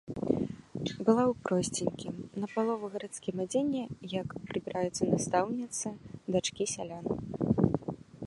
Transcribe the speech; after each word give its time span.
Была 0.19 0.43
ў 0.43 1.33
просценькім, 1.47 2.15
напалову 2.43 2.85
гарадскім 2.93 3.35
адзенні, 3.45 3.83
як 4.13 4.29
прыбіраюцца 4.53 5.03
настаўніцы, 5.13 5.87
дачкі 6.37 6.63
сялян. 6.73 7.05